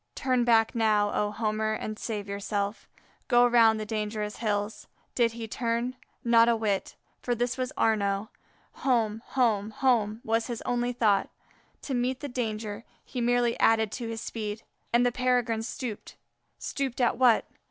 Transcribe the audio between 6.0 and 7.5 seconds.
Not a whit! for